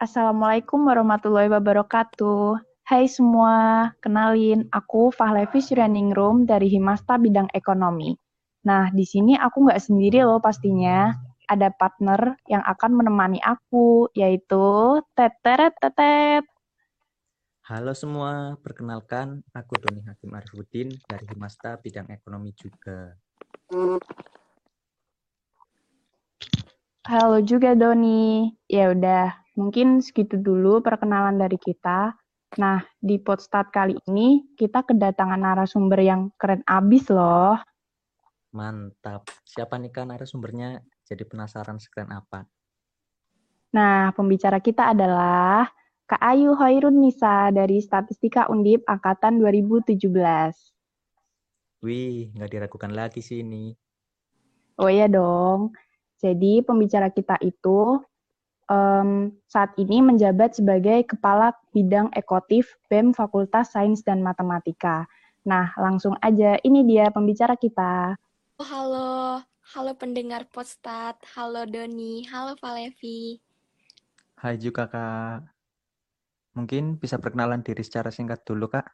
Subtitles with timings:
[0.00, 2.56] Assalamualaikum warahmatullahi wabarakatuh.
[2.88, 8.16] Hai semua, kenalin, aku Fahlevi Suryaningrum dari Himasta Bidang Ekonomi.
[8.64, 11.12] Nah, di sini aku nggak sendiri loh pastinya.
[11.52, 16.48] Ada partner yang akan menemani aku, yaitu Teteret Tetet.
[17.68, 23.20] Halo semua, perkenalkan aku Doni Hakim Arifudin dari Himasta Bidang Ekonomi juga.
[27.08, 28.52] Halo juga Doni.
[28.68, 32.16] Ya udah, Mungkin segitu dulu perkenalan dari kita.
[32.56, 37.60] Nah, di Podstat kali ini kita kedatangan narasumber yang keren abis loh.
[38.56, 39.28] Mantap.
[39.44, 40.80] Siapa nih kan narasumbernya?
[41.04, 42.48] Jadi penasaran sekeren apa?
[43.76, 45.68] Nah, pembicara kita adalah
[46.08, 50.08] Kak Ayu Hoirun Nisa dari Statistika Undip Angkatan 2017.
[51.84, 53.76] Wih, nggak diragukan lagi sih ini.
[54.80, 55.76] Oh iya dong.
[56.20, 57.96] Jadi pembicara kita itu
[58.68, 65.08] um, saat ini menjabat sebagai Kepala Bidang Ekotif BEM Fakultas Sains dan Matematika.
[65.48, 68.20] Nah, langsung aja, ini dia pembicara kita.
[68.60, 69.40] Oh, halo,
[69.72, 73.40] halo pendengar Podstat, halo Doni, halo Valevi.
[74.36, 75.48] Hai juga Kak.
[76.52, 78.84] Mungkin bisa perkenalan diri secara singkat dulu Kak.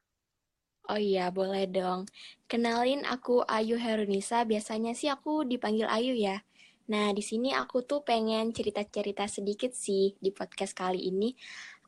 [0.87, 2.07] Oh iya, boleh dong.
[2.47, 6.47] Kenalin aku Ayu Herunisa, biasanya sih aku dipanggil Ayu ya.
[6.87, 11.35] Nah, di sini aku tuh pengen cerita-cerita sedikit sih di podcast kali ini.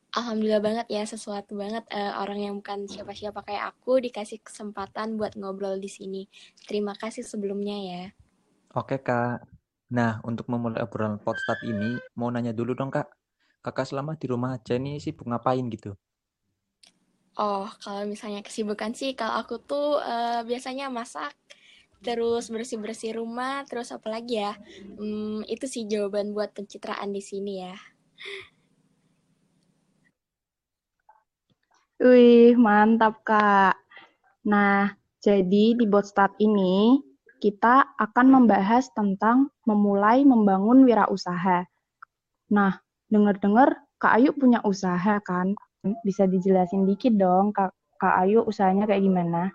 [0.09, 5.37] Alhamdulillah banget ya, sesuatu banget uh, orang yang bukan siapa-siapa kayak aku dikasih kesempatan buat
[5.37, 6.25] ngobrol di sini.
[6.65, 8.03] Terima kasih sebelumnya ya.
[8.75, 9.45] Oke, Kak.
[9.93, 13.07] Nah, untuk memulai obrolan podcast ini, mau nanya dulu dong, Kak.
[13.63, 15.95] Kakak selama di rumah aja nih sibuk ngapain gitu?
[17.39, 21.31] Oh, kalau misalnya kesibukan sih, kalau aku tuh uh, biasanya masak,
[21.99, 24.55] terus bersih-bersih rumah, terus apa lagi ya?
[24.95, 27.75] Hmm, itu sih jawaban buat pencitraan di sini ya.
[31.99, 33.75] Wih, mantap Kak.
[34.47, 36.95] Nah, jadi di Botstat ini
[37.43, 41.67] kita akan membahas tentang memulai membangun wirausaha.
[42.55, 42.79] Nah,
[43.11, 45.51] dengar-dengar Kak Ayu punya usaha kan?
[46.07, 49.51] Bisa dijelasin dikit dong, Kak, Kak Ayu usahanya kayak gimana?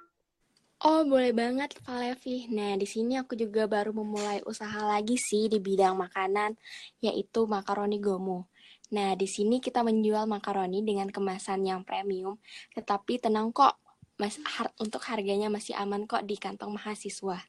[0.84, 2.44] Oh, boleh banget, Valevi.
[2.52, 6.60] Nah, di sini aku juga baru memulai usaha lagi sih di bidang makanan,
[7.00, 8.44] yaitu makaroni gomu.
[8.92, 12.36] Nah, di sini kita menjual makaroni dengan kemasan yang premium,
[12.76, 13.80] tetapi tenang kok,
[14.20, 17.40] mas, har untuk harganya masih aman kok di kantong mahasiswa.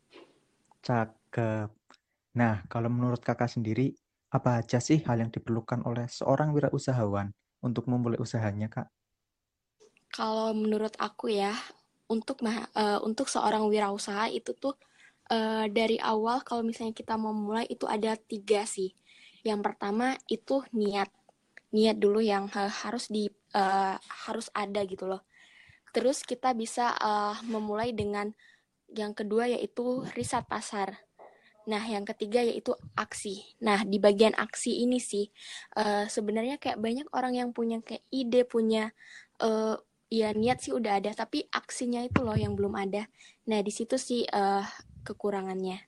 [0.80, 1.76] Cakep.
[2.40, 3.92] Nah, kalau menurut kakak sendiri,
[4.32, 8.88] apa aja sih hal yang diperlukan oleh seorang wirausahawan untuk memulai usahanya, Kak?
[10.16, 11.52] Kalau menurut aku ya,
[12.06, 14.78] untuk uh, untuk seorang wirausaha itu tuh
[15.32, 18.94] uh, dari awal kalau misalnya kita mau mulai itu ada tiga sih.
[19.46, 21.10] Yang pertama itu niat,
[21.74, 25.26] niat dulu yang uh, harus di uh, harus ada gitu loh.
[25.94, 28.34] Terus kita bisa uh, memulai dengan
[28.92, 31.06] yang kedua yaitu riset pasar.
[31.66, 33.42] Nah, yang ketiga yaitu aksi.
[33.66, 35.26] Nah, di bagian aksi ini sih
[35.74, 38.94] uh, sebenarnya kayak banyak orang yang punya kayak ide, punya
[39.42, 39.74] uh,
[40.16, 43.04] ya niat sih udah ada tapi aksinya itu loh yang belum ada.
[43.52, 44.64] Nah di situ sih uh,
[45.04, 45.84] kekurangannya.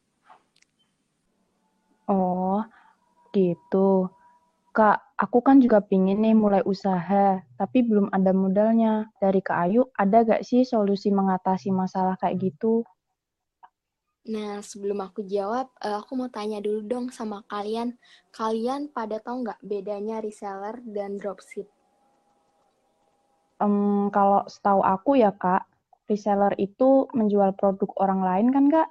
[2.12, 2.60] Oh
[3.32, 4.12] gitu.
[4.76, 9.08] Kak aku kan juga pingin nih mulai usaha tapi belum ada modalnya.
[9.24, 12.84] Dari kak Ayu ada gak sih solusi mengatasi masalah kayak gitu?
[14.28, 17.96] Nah, sebelum aku jawab, uh, aku mau tanya dulu dong sama kalian.
[18.36, 21.72] Kalian pada tahu nggak bedanya reseller dan dropship?
[23.62, 25.66] Um, kalau setahu aku ya kak,
[26.08, 28.90] reseller itu menjual produk orang lain kan kak?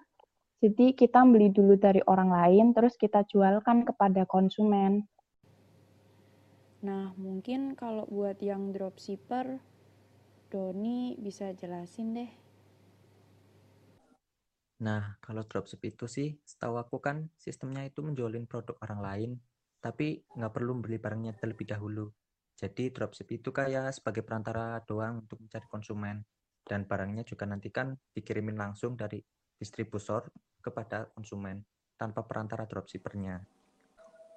[0.64, 5.04] Jadi kita beli dulu dari orang lain, terus kita jualkan kepada konsumen.
[6.80, 9.60] Nah, mungkin kalau buat yang dropshipper,
[10.48, 12.30] Doni bisa jelasin deh.
[14.80, 19.30] Nah, kalau dropship itu sih, setahu aku kan sistemnya itu menjualin produk orang lain,
[19.80, 22.12] tapi nggak perlu beli barangnya terlebih dahulu.
[22.56, 26.24] Jadi dropship itu kayak sebagai perantara doang untuk mencari konsumen
[26.64, 29.20] dan barangnya juga nanti kan dikirimin langsung dari
[29.60, 30.32] distributor
[30.64, 31.60] kepada konsumen
[32.00, 33.44] tanpa perantara dropshippernya.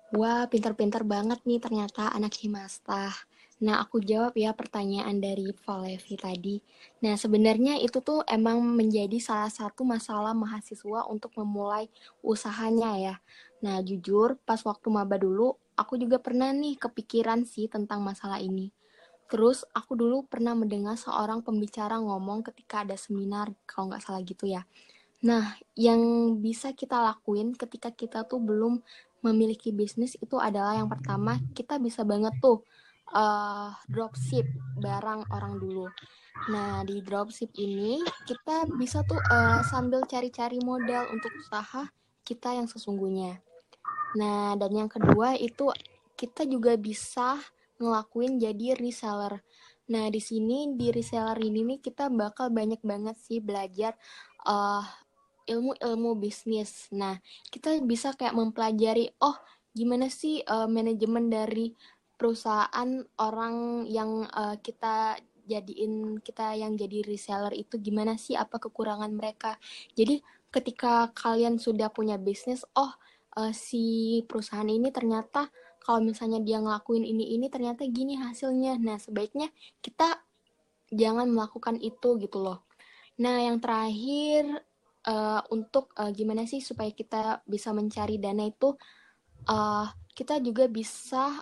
[0.09, 3.13] Wah, pintar-pintar banget nih ternyata anak Himasta.
[3.61, 6.57] Nah, aku jawab ya pertanyaan dari Valevi tadi.
[7.05, 11.91] Nah, sebenarnya itu tuh emang menjadi salah satu masalah mahasiswa untuk memulai
[12.25, 13.15] usahanya ya.
[13.59, 18.71] Nah, jujur pas waktu maba dulu, aku juga pernah nih kepikiran sih tentang masalah ini.
[19.29, 24.49] Terus aku dulu pernah mendengar seorang pembicara ngomong ketika ada seminar, kalau nggak salah gitu
[24.49, 24.65] ya.
[25.21, 25.99] Nah, yang
[26.39, 28.79] bisa kita lakuin ketika kita tuh belum
[29.19, 32.63] memiliki bisnis itu adalah yang pertama, kita bisa banget tuh
[33.11, 34.47] uh, dropship
[34.79, 35.91] barang orang dulu.
[36.49, 41.91] Nah, di dropship ini kita bisa tuh uh, sambil cari-cari modal untuk usaha
[42.23, 43.48] kita yang sesungguhnya.
[44.17, 45.69] Nah, dan yang kedua itu
[46.17, 47.37] kita juga bisa
[47.77, 49.43] ngelakuin jadi reseller.
[49.89, 53.97] Nah, di sini di reseller ini nih kita bakal banyak banget sih belajar
[54.45, 54.85] uh,
[55.49, 56.89] ilmu-ilmu bisnis.
[56.93, 57.17] Nah,
[57.49, 59.37] kita bisa kayak mempelajari, oh
[59.73, 61.73] gimana sih uh, manajemen dari
[62.19, 65.17] perusahaan orang yang uh, kita
[65.49, 69.57] jadiin kita yang jadi reseller itu gimana sih apa kekurangan mereka.
[69.97, 70.21] Jadi
[70.53, 72.93] ketika kalian sudah punya bisnis, oh
[73.39, 75.47] uh, si perusahaan ini ternyata
[75.79, 78.75] kalau misalnya dia ngelakuin ini ini ternyata gini hasilnya.
[78.77, 79.47] Nah, sebaiknya
[79.79, 80.19] kita
[80.91, 82.67] jangan melakukan itu gitu loh.
[83.23, 84.63] Nah, yang terakhir
[85.07, 88.75] uh, untuk uh, gimana sih supaya kita bisa mencari dana itu
[89.47, 91.41] uh, kita juga bisa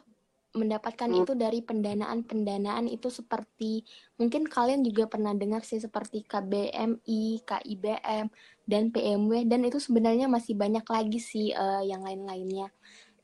[0.56, 3.84] mendapatkan itu dari pendanaan-pendanaan itu seperti
[4.16, 8.26] mungkin kalian juga pernah dengar sih seperti KBMI, KIBM
[8.64, 12.72] dan PMW dan itu sebenarnya masih banyak lagi sih uh, yang lain-lainnya.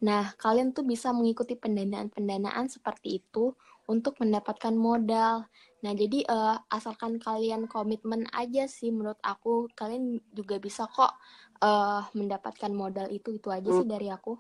[0.04, 3.56] Nah, kalian tuh bisa mengikuti pendanaan-pendanaan seperti itu
[3.88, 5.48] untuk mendapatkan modal.
[5.84, 11.16] Nah, jadi uh, asalkan kalian komitmen aja sih menurut aku, kalian juga bisa kok
[11.64, 13.40] uh, mendapatkan modal itu.
[13.40, 14.36] Itu aja sih dari aku.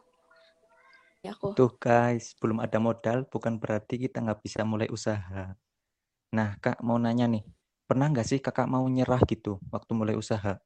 [1.24, 1.56] Ya, aku.
[1.56, 5.56] Tuh guys, belum ada modal bukan berarti kita nggak bisa mulai usaha.
[6.36, 7.48] Nah, Kak mau nanya nih,
[7.88, 10.60] pernah nggak sih kakak mau nyerah gitu waktu mulai usaha?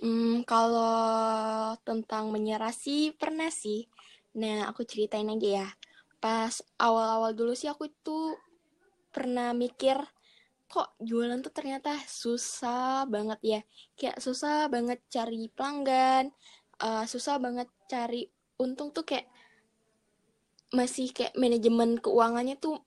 [0.00, 3.92] Hmm, kalau tentang menyerah sih pernah sih.
[4.40, 5.68] Nah, aku ceritain aja ya.
[6.16, 8.40] Pas awal-awal dulu sih aku tuh
[9.12, 10.00] pernah mikir
[10.64, 13.60] kok jualan tuh ternyata susah banget ya.
[14.00, 16.32] Kayak susah banget cari pelanggan,
[16.82, 18.26] uh, susah banget cari
[18.58, 19.26] untung tuh kayak
[20.74, 22.82] masih kayak manajemen keuangannya tuh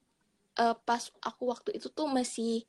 [0.60, 2.68] uh, pas aku waktu itu tuh masih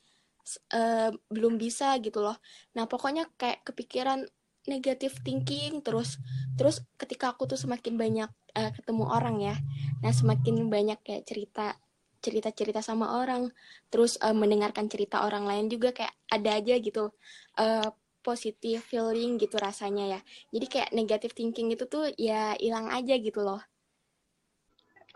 [0.75, 2.39] uh, belum bisa gitu loh.
[2.79, 4.25] Nah pokoknya kayak kepikiran
[4.69, 6.21] negatif thinking terus
[6.55, 9.57] terus ketika aku tuh semakin banyak uh, ketemu orang ya,
[10.05, 11.79] nah semakin banyak kayak cerita
[12.19, 13.49] cerita-cerita sama orang,
[13.89, 17.15] terus uh, mendengarkan cerita orang lain juga kayak ada aja gitu
[17.57, 17.89] uh,
[18.29, 20.21] positif feeling gitu rasanya ya.
[20.53, 23.65] Jadi kayak negatif thinking itu tuh ya hilang aja gitu loh.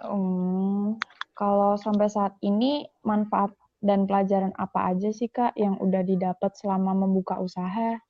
[0.00, 0.96] Um,
[1.36, 3.52] kalau sampai saat ini manfaat
[3.84, 8.00] dan pelajaran apa aja sih Kak yang udah didapat selama membuka usaha?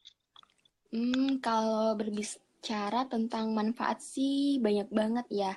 [0.93, 5.53] Hmm, kalau berbicara tentang manfaat sih banyak banget ya.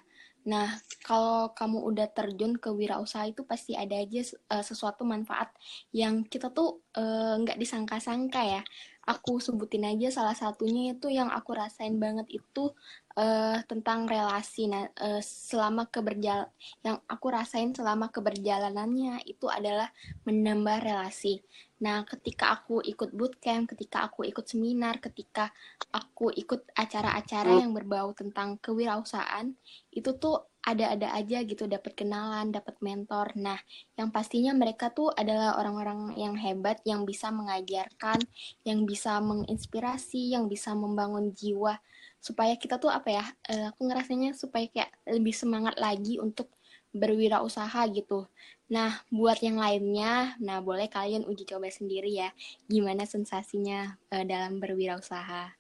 [0.46, 4.22] Nah, kalau kamu udah terjun ke wirausaha itu pasti ada aja
[4.54, 5.50] uh, sesuatu manfaat
[5.90, 8.62] yang kita tuh uh, nggak disangka-sangka ya
[9.06, 12.74] aku sebutin aja salah satunya itu yang aku rasain banget itu
[13.14, 14.66] uh, tentang relasi.
[14.66, 16.50] Nah, uh, selama keberjal
[16.82, 19.94] yang aku rasain selama keberjalanannya itu adalah
[20.26, 21.46] menambah relasi.
[21.86, 25.54] Nah, ketika aku ikut bootcamp, ketika aku ikut seminar, ketika
[25.94, 29.54] aku ikut acara-acara yang berbau tentang kewirausahaan,
[29.94, 33.38] itu tuh ada-ada aja gitu dapat kenalan, dapat mentor.
[33.38, 33.62] Nah,
[33.94, 38.18] yang pastinya mereka tuh adalah orang-orang yang hebat yang bisa mengajarkan,
[38.66, 41.78] yang bisa menginspirasi, yang bisa membangun jiwa
[42.18, 43.26] supaya kita tuh apa ya?
[43.46, 46.50] Uh, aku ngerasanya supaya kayak lebih semangat lagi untuk
[46.90, 48.26] berwirausaha gitu.
[48.74, 52.34] Nah, buat yang lainnya, nah boleh kalian uji coba sendiri ya,
[52.66, 55.54] gimana sensasinya uh, dalam berwirausaha.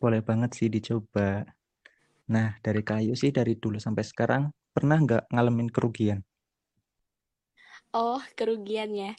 [0.00, 1.57] Boleh banget sih dicoba.
[2.28, 6.20] Nah, dari kayu sih dari dulu sampai sekarang pernah nggak ngalamin kerugian?
[7.96, 9.16] Oh, kerugian ya.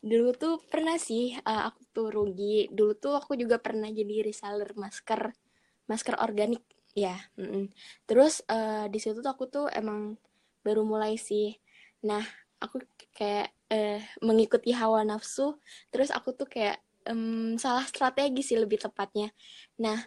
[0.00, 2.72] Dulu tuh pernah sih uh, aku tuh rugi.
[2.72, 5.36] Dulu tuh aku juga pernah jadi reseller masker,
[5.84, 6.64] masker organik
[6.96, 7.16] ya.
[7.36, 7.64] Mm -mm.
[8.08, 10.16] Terus uh, di situ tuh aku tuh emang
[10.64, 11.60] baru mulai sih.
[12.08, 12.24] Nah,
[12.56, 12.80] aku
[13.12, 15.60] kayak uh, mengikuti hawa nafsu.
[15.92, 16.80] Terus aku tuh kayak
[17.12, 19.28] um, salah strategi sih lebih tepatnya.
[19.80, 20.00] Nah,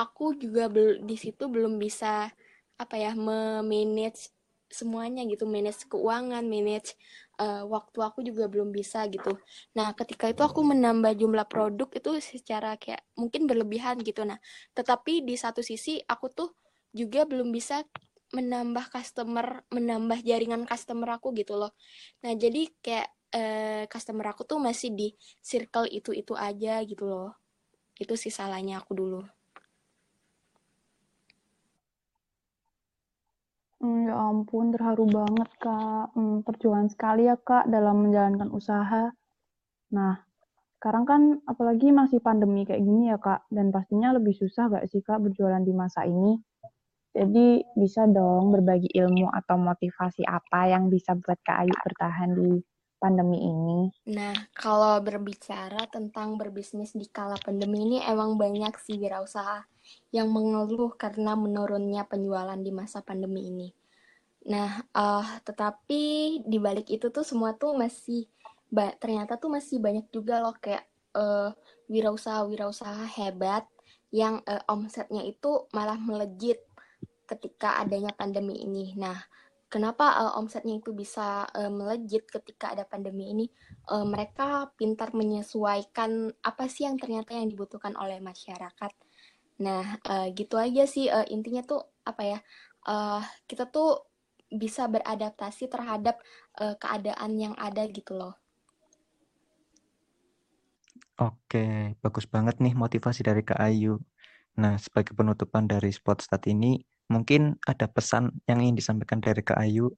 [0.00, 0.72] aku juga
[1.04, 2.32] di situ belum bisa
[2.80, 4.32] apa ya memanage
[4.70, 6.96] semuanya gitu manage keuangan manage
[7.42, 9.36] uh, waktu aku juga belum bisa gitu.
[9.76, 14.24] Nah ketika itu aku menambah jumlah produk itu secara kayak mungkin berlebihan gitu.
[14.24, 14.38] Nah
[14.72, 16.50] tetapi di satu sisi aku tuh
[16.94, 17.82] juga belum bisa
[18.30, 21.74] menambah customer menambah jaringan customer aku gitu loh.
[22.22, 25.08] Nah jadi kayak uh, customer aku tuh masih di
[25.42, 27.34] circle itu itu aja gitu loh.
[27.98, 29.20] Itu sih salahnya aku dulu
[33.80, 36.12] Hmm, ya ampun, terharu banget, Kak.
[36.12, 39.08] Hmm, perjuangan sekali ya, Kak, dalam menjalankan usaha.
[39.96, 40.14] Nah,
[40.76, 45.00] sekarang kan apalagi masih pandemi kayak gini ya, Kak, dan pastinya lebih susah gak sih,
[45.00, 46.36] Kak, berjualan di masa ini?
[47.10, 52.62] Jadi bisa dong berbagi ilmu atau motivasi apa yang bisa buat Kak Ayu bertahan di
[53.00, 53.90] pandemi ini.
[54.12, 59.64] Nah, kalau berbicara tentang berbisnis di kala pandemi ini emang banyak sih wirausaha
[60.12, 63.79] yang mengeluh karena menurunnya penjualan di masa pandemi ini.
[64.48, 66.02] Nah, uh, tetapi
[66.48, 68.24] di balik itu tuh semua tuh masih
[69.02, 70.86] ternyata tuh masih banyak juga loh kayak
[71.18, 71.50] uh,
[71.90, 73.66] wirausaha-wirausaha hebat
[74.14, 76.62] yang uh, omsetnya itu malah melejit
[77.26, 78.94] ketika adanya pandemi ini.
[78.98, 79.18] Nah,
[79.70, 83.46] kenapa uh, omsetnya itu bisa uh, melejit ketika ada pandemi ini?
[83.86, 88.92] Uh, mereka pintar menyesuaikan apa sih yang ternyata yang dibutuhkan oleh masyarakat.
[89.62, 92.38] Nah, uh, gitu aja sih uh, intinya tuh apa ya?
[92.82, 94.09] Uh, kita tuh
[94.50, 96.18] bisa beradaptasi terhadap
[96.58, 98.34] uh, keadaan yang ada gitu loh.
[101.20, 104.00] Oke, bagus banget nih motivasi dari Kak Ayu.
[104.56, 106.80] Nah, sebagai penutupan dari spot stat ini,
[107.10, 109.90] Mungkin ada pesan yang ingin disampaikan dari Kak Ayu,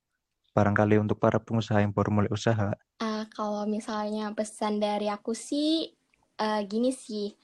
[0.56, 2.72] barangkali untuk para pengusaha yang baru mulai usaha.
[3.04, 5.92] Uh, kalau misalnya pesan dari aku sih,
[6.40, 7.36] uh, gini sih,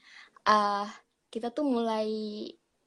[0.49, 0.89] uh,
[1.29, 2.09] kita tuh mulai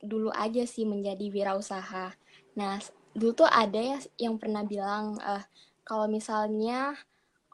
[0.02, 2.18] dulu aja sih menjadi wirausaha.
[2.58, 5.44] Nah, dulu tuh ada ya yang pernah bilang, uh,
[5.84, 6.96] kalau misalnya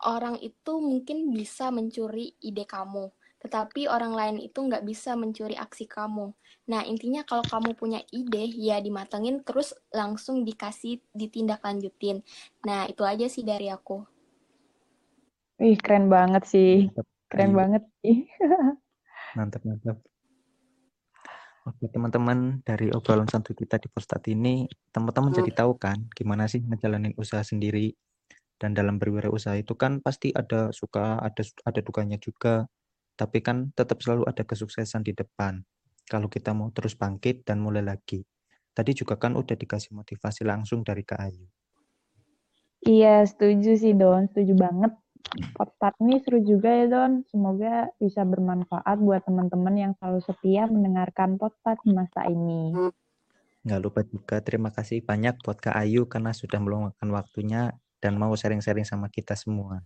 [0.07, 5.87] orang itu mungkin bisa mencuri ide kamu tetapi orang lain itu nggak bisa mencuri aksi
[5.87, 6.35] kamu.
[6.69, 12.21] Nah, intinya kalau kamu punya ide, ya dimatengin terus langsung dikasih ditindaklanjutin.
[12.67, 14.03] Nah, itu aja sih dari aku.
[15.63, 16.91] Wih, keren banget sih.
[17.31, 17.59] Keren Ayo.
[17.63, 18.27] banget sih.
[19.39, 19.99] mantap, mantap.
[21.69, 26.65] Oke, teman-teman, dari obrolan santai kita di Postat ini, teman-teman jadi tahu kan gimana sih
[26.65, 27.93] ngejalanin usaha sendiri.
[28.59, 32.67] Dan dalam berwirausaha itu kan pasti ada suka, ada ada dukanya juga
[33.19, 35.59] tapi kan tetap selalu ada kesuksesan di depan.
[36.07, 38.23] Kalau kita mau terus bangkit dan mulai lagi.
[38.71, 41.51] Tadi juga kan udah dikasih motivasi langsung dari Kak Ayu.
[42.87, 44.95] Iya, setuju sih Don, setuju banget.
[45.55, 47.23] Podcast ini seru juga ya Don.
[47.29, 52.73] Semoga bisa bermanfaat buat teman-teman yang selalu setia mendengarkan podcast di masa ini.
[53.67, 58.33] Nggak lupa juga terima kasih banyak buat Kak Ayu karena sudah meluangkan waktunya dan mau
[58.33, 59.83] sharing-sharing sama kita semua.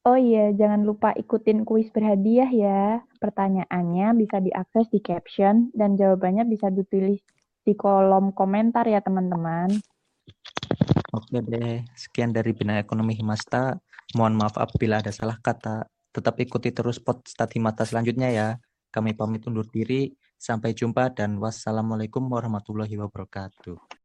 [0.00, 3.04] Oh iya, jangan lupa ikutin kuis berhadiah ya.
[3.20, 7.20] Pertanyaannya bisa diakses di caption dan jawabannya bisa ditulis
[7.60, 9.68] di kolom komentar ya teman-teman.
[11.10, 13.74] Oke deh, sekian dari Bina Ekonomi Himasta.
[14.14, 15.82] Mohon maaf apabila ada salah kata.
[16.14, 18.48] Tetap ikuti terus pot stati mata selanjutnya ya.
[18.94, 20.14] Kami pamit undur diri.
[20.38, 23.99] Sampai jumpa dan wassalamualaikum warahmatullahi wabarakatuh.